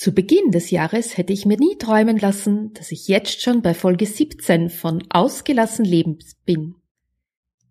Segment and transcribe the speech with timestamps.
[0.00, 3.74] Zu Beginn des Jahres hätte ich mir nie träumen lassen, dass ich jetzt schon bei
[3.74, 6.76] Folge 17 von Ausgelassen Leben bin.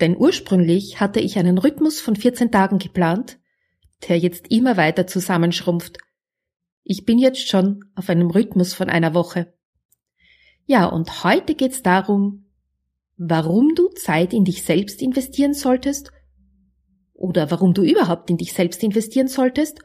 [0.00, 3.38] Denn ursprünglich hatte ich einen Rhythmus von 14 Tagen geplant,
[4.08, 5.98] der jetzt immer weiter zusammenschrumpft.
[6.82, 9.54] Ich bin jetzt schon auf einem Rhythmus von einer Woche.
[10.64, 12.46] Ja, und heute geht's darum,
[13.16, 16.10] warum du Zeit in dich selbst investieren solltest
[17.12, 19.78] oder warum du überhaupt in dich selbst investieren solltest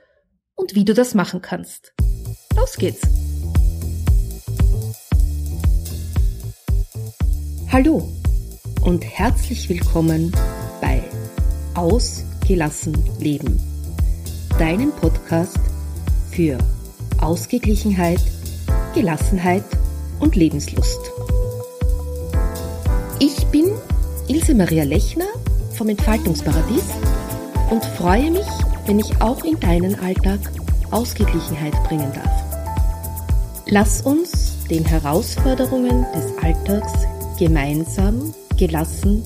[0.55, 1.93] und wie du das machen kannst.
[2.55, 3.01] Los geht's!
[7.71, 8.09] Hallo
[8.81, 10.31] und herzlich willkommen
[10.81, 11.01] bei
[11.75, 13.57] Ausgelassen Leben,
[14.59, 15.59] deinem Podcast
[16.29, 16.57] für
[17.21, 18.19] Ausgeglichenheit,
[18.93, 19.63] Gelassenheit
[20.19, 20.99] und Lebenslust.
[23.19, 23.71] Ich bin
[24.27, 25.27] Ilse Maria Lechner
[25.77, 26.83] vom Entfaltungsparadies
[27.69, 28.47] und freue mich,
[28.85, 30.39] wenn ich auch in deinen Alltag
[30.91, 32.51] Ausgeglichenheit bringen darf.
[33.67, 36.93] Lass uns den Herausforderungen des Alltags
[37.39, 39.23] gemeinsam, gelassen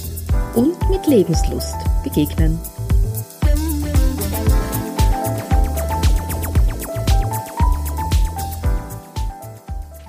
[0.55, 2.59] und mit Lebenslust begegnen.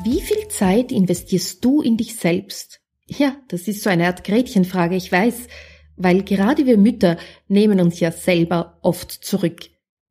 [0.05, 2.81] Wie viel Zeit investierst du in dich selbst?
[3.07, 5.49] Ja, das ist so eine Art Gretchenfrage, ich weiß,
[5.97, 7.17] weil gerade wir Mütter
[7.49, 9.63] nehmen uns ja selber oft zurück.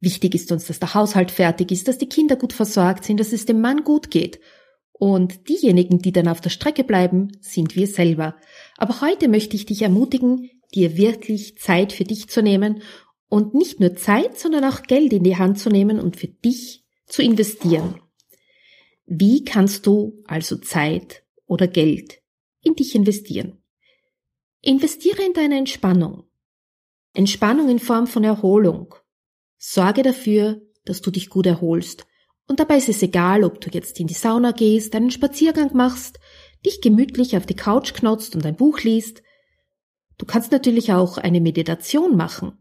[0.06, 3.34] Wichtig ist uns, dass der Haushalt fertig ist, dass die Kinder gut versorgt sind, dass
[3.34, 4.40] es dem Mann gut geht.
[4.92, 8.36] Und diejenigen, die dann auf der Strecke bleiben, sind wir selber.
[8.78, 12.84] Aber heute möchte ich dich ermutigen, dir wirklich Zeit für dich zu nehmen
[13.30, 16.86] und nicht nur Zeit, sondern auch Geld in die Hand zu nehmen und für dich
[17.08, 18.00] zu investieren.
[19.08, 22.22] Wie kannst du also Zeit oder Geld
[22.62, 23.58] in dich investieren?
[24.62, 26.26] Investiere in deine Entspannung.
[27.16, 28.94] Entspannung in Form von Erholung.
[29.74, 32.06] Sorge dafür, dass du dich gut erholst.
[32.48, 36.20] Und dabei ist es egal, ob du jetzt in die Sauna gehst, einen Spaziergang machst,
[36.66, 39.24] dich gemütlich auf die Couch knotzt und ein Buch liest.
[40.18, 42.58] Du kannst natürlich auch eine Meditation machen.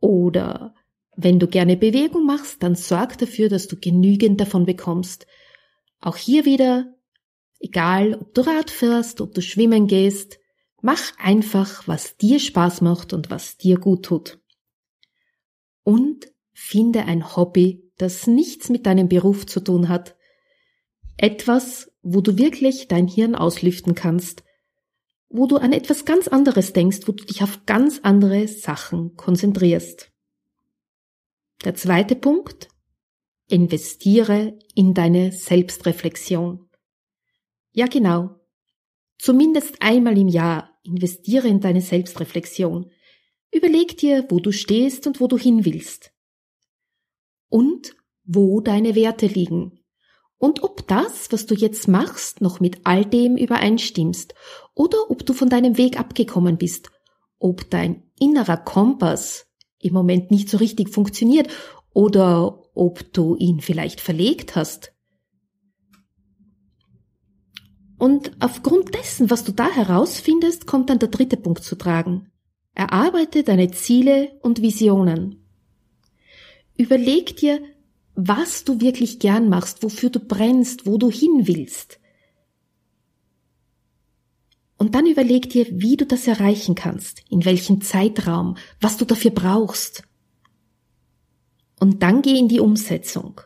[0.00, 0.74] Oder
[1.16, 5.26] wenn du gerne Bewegung machst, dann sorg dafür, dass du genügend davon bekommst.
[6.00, 6.94] Auch hier wieder,
[7.58, 10.38] egal ob du Rad fährst, ob du schwimmen gehst,
[10.86, 14.38] Mach einfach, was dir Spaß macht und was dir gut tut.
[15.82, 20.16] Und finde ein Hobby, das nichts mit deinem Beruf zu tun hat.
[21.16, 24.42] Etwas, wo du wirklich dein Hirn auslüften kannst,
[25.28, 30.10] wo du an etwas ganz anderes denkst, wo du dich auf ganz andere Sachen konzentrierst.
[31.64, 32.68] Der zweite Punkt.
[33.46, 36.66] Investiere in deine Selbstreflexion.
[37.72, 38.40] Ja genau.
[39.18, 42.90] Zumindest einmal im Jahr Investiere in deine Selbstreflexion.
[43.50, 46.13] Überleg dir, wo du stehst und wo du hin willst.
[47.54, 47.94] Und
[48.24, 49.78] wo deine Werte liegen.
[50.38, 54.34] Und ob das, was du jetzt machst, noch mit all dem übereinstimmst
[54.74, 56.90] oder ob du von deinem Weg abgekommen bist,
[57.38, 59.46] ob dein innerer Kompass
[59.78, 61.48] im Moment nicht so richtig funktioniert
[61.92, 64.92] oder ob du ihn vielleicht verlegt hast.
[67.96, 72.32] Und aufgrund dessen, was du da herausfindest, kommt dann der dritte Punkt zu tragen.
[72.74, 75.43] Erarbeite deine Ziele und Visionen.
[76.76, 77.60] Überleg dir,
[78.14, 81.98] was du wirklich gern machst, wofür du brennst, wo du hin willst.
[84.76, 89.30] Und dann überleg dir, wie du das erreichen kannst, in welchem Zeitraum, was du dafür
[89.30, 90.02] brauchst.
[91.80, 93.40] Und dann geh in die Umsetzung.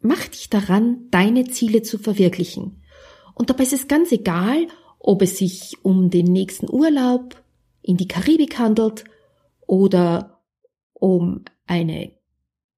[0.00, 2.82] Mach dich daran, deine Ziele zu verwirklichen.
[3.34, 4.68] Und dabei ist es ganz egal,
[4.98, 7.42] ob es sich um den nächsten Urlaub
[7.82, 9.04] in die Karibik handelt
[9.66, 10.42] oder
[10.92, 12.19] um eine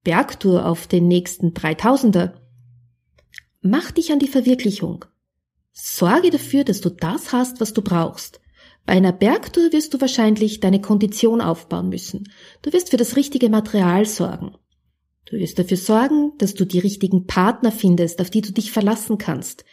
[0.03, 2.35] Bergtour auf den nächsten 3000er.
[3.61, 5.05] Mach dich an die Verwirklichung.
[5.73, 8.41] Sorge dafür, dass du das hast, was du brauchst.
[8.85, 12.29] Bei einer Bergtour wirst du wahrscheinlich deine Kondition aufbauen müssen.
[12.63, 14.57] Du wirst für das richtige Material sorgen.
[15.25, 19.19] Du wirst dafür sorgen, dass du die richtigen Partner findest, auf die du dich verlassen
[19.19, 19.65] kannst,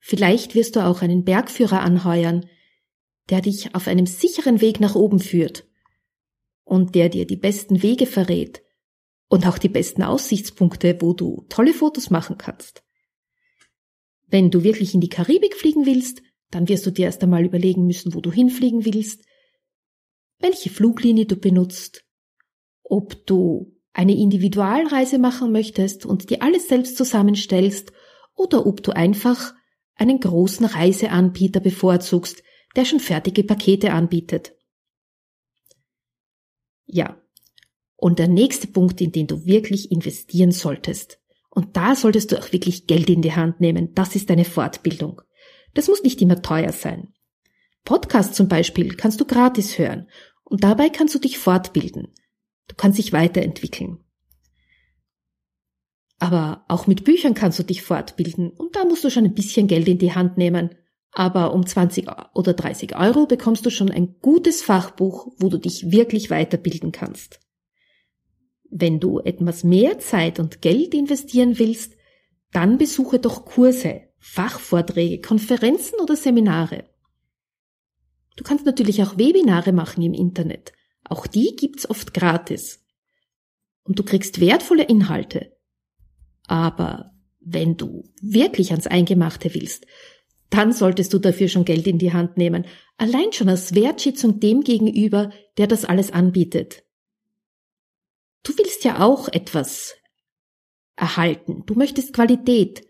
[0.00, 2.46] Vielleicht wirst du auch einen Bergführer anheuern,
[3.28, 5.66] der dich auf einem sicheren Weg nach oben führt
[6.64, 8.62] und der dir die besten Wege verrät
[9.30, 12.82] und auch die besten Aussichtspunkte, wo du tolle Fotos machen kannst.
[14.26, 17.86] Wenn du wirklich in die Karibik fliegen willst, dann wirst du dir erst einmal überlegen
[17.86, 19.24] müssen, wo du hinfliegen willst,
[20.40, 22.04] welche Fluglinie du benutzt,
[22.82, 27.92] ob du eine Individualreise machen möchtest und dir alles selbst zusammenstellst
[28.34, 29.54] oder ob du einfach
[29.94, 32.42] einen großen Reiseanbieter bevorzugst,
[32.74, 34.56] der schon fertige Pakete anbietet.
[36.86, 37.20] Ja.
[38.00, 41.20] Und der nächste Punkt, in den du wirklich investieren solltest.
[41.50, 43.92] Und da solltest du auch wirklich Geld in die Hand nehmen.
[43.94, 45.20] Das ist eine Fortbildung.
[45.74, 47.12] Das muss nicht immer teuer sein.
[47.84, 50.08] Podcast zum Beispiel kannst du gratis hören
[50.44, 52.14] und dabei kannst du dich fortbilden.
[52.68, 53.98] Du kannst dich weiterentwickeln.
[56.18, 59.66] Aber auch mit Büchern kannst du dich fortbilden und da musst du schon ein bisschen
[59.66, 60.74] Geld in die Hand nehmen.
[61.12, 65.90] Aber um 20 oder 30 Euro bekommst du schon ein gutes Fachbuch, wo du dich
[65.90, 67.40] wirklich weiterbilden kannst.
[68.70, 71.94] Wenn du etwas mehr Zeit und Geld investieren willst,
[72.52, 76.84] dann besuche doch Kurse, Fachvorträge, Konferenzen oder Seminare.
[78.36, 80.72] Du kannst natürlich auch Webinare machen im Internet.
[81.04, 82.84] Auch die gibt's oft gratis.
[83.82, 85.56] Und du kriegst wertvolle Inhalte.
[86.46, 89.86] Aber wenn du wirklich ans Eingemachte willst,
[90.50, 92.66] dann solltest du dafür schon Geld in die Hand nehmen,
[92.98, 96.82] allein schon als Wertschätzung dem gegenüber, der das alles anbietet.
[98.42, 99.94] Du willst ja auch etwas
[100.96, 101.64] erhalten.
[101.66, 102.86] Du möchtest Qualität.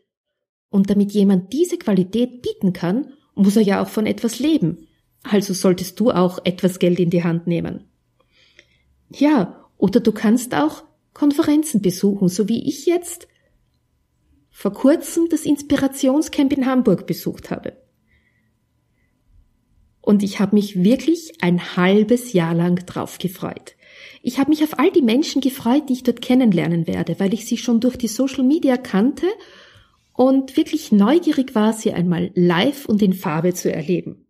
[0.69, 4.87] Und damit jemand diese Qualität bieten kann, muss er ja auch von etwas leben.
[5.23, 7.89] Also solltest du auch etwas Geld in die Hand nehmen.
[9.11, 13.27] Ja, oder du kannst auch Konferenzen besuchen, so wie ich jetzt
[14.51, 17.77] vor kurzem das Inspirationscamp in Hamburg besucht habe.
[20.01, 23.75] Und ich habe mich wirklich ein halbes Jahr lang drauf gefreut.
[24.23, 27.47] Ich habe mich auf all die Menschen gefreut, die ich dort kennenlernen werde, weil ich
[27.47, 29.27] sie schon durch die Social Media kannte
[30.15, 34.27] und wirklich neugierig war, sie einmal live und in Farbe zu erleben.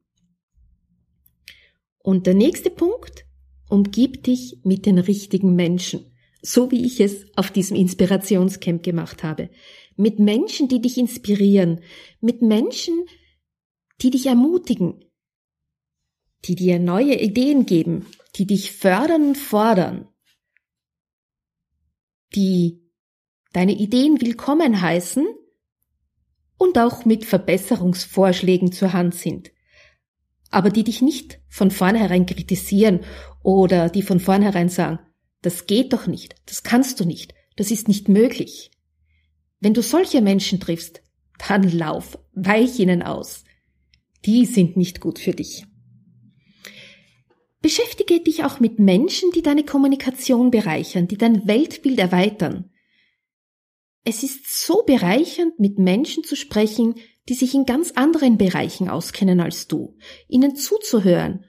[1.98, 3.24] Und der nächste Punkt,
[3.68, 6.12] umgib dich mit den richtigen Menschen,
[6.42, 9.50] so wie ich es auf diesem Inspirationscamp gemacht habe.
[9.96, 11.80] Mit Menschen, die dich inspirieren,
[12.20, 13.04] mit Menschen,
[14.00, 15.04] die dich ermutigen,
[16.44, 20.08] die dir neue Ideen geben, die dich fördern und fordern,
[22.34, 22.80] die
[23.52, 25.26] deine Ideen willkommen heißen
[26.56, 29.50] und auch mit Verbesserungsvorschlägen zur Hand sind,
[30.50, 33.00] aber die dich nicht von vornherein kritisieren
[33.42, 35.00] oder die von vornherein sagen,
[35.42, 38.70] das geht doch nicht, das kannst du nicht, das ist nicht möglich.
[39.58, 41.02] Wenn du solche Menschen triffst,
[41.48, 43.44] dann lauf, weich ihnen aus.
[44.24, 45.64] Die sind nicht gut für dich.
[47.62, 52.70] Beschäftige dich auch mit Menschen, die deine Kommunikation bereichern, die dein Weltbild erweitern.
[54.02, 56.94] Es ist so bereichernd, mit Menschen zu sprechen,
[57.28, 59.96] die sich in ganz anderen Bereichen auskennen als du,
[60.26, 61.44] ihnen zuzuhören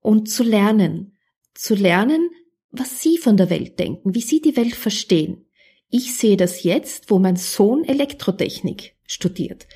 [0.00, 1.16] und zu lernen,
[1.54, 2.30] zu lernen,
[2.70, 5.46] was sie von der Welt denken, wie sie die Welt verstehen.
[5.88, 9.66] Ich sehe das jetzt, wo mein Sohn Elektrotechnik studiert.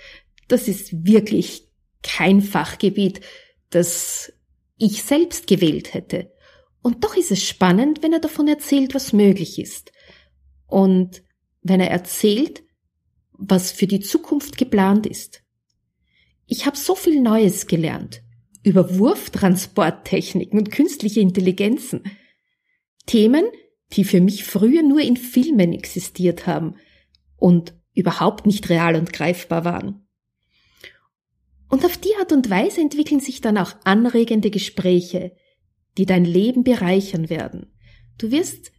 [0.47, 1.69] Das ist wirklich
[2.03, 3.23] kein Fachgebiet,
[3.71, 4.34] das
[4.77, 6.33] ich selbst gewählt hätte.
[6.83, 9.93] Und doch ist es spannend, wenn er davon erzählt, was möglich ist.
[10.67, 11.23] Und
[11.63, 12.63] wenn er erzählt,
[13.33, 15.43] was für die Zukunft geplant ist.
[16.47, 18.23] Ich habe so viel Neues gelernt
[18.63, 22.03] über Wurftransporttechniken und künstliche Intelligenzen.
[23.07, 23.45] Themen,
[23.93, 26.77] die für mich früher nur in Filmen existiert haben
[27.37, 30.04] und überhaupt nicht real und greifbar waren.
[31.69, 35.33] Und auf die Art und Weise entwickeln sich dann auch anregende Gespräche,
[35.97, 37.73] die dein Leben bereichern werden.
[38.19, 38.73] Du wirst